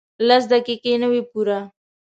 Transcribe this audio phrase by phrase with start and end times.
[0.27, 1.59] لس دقیقې نه وې پوره.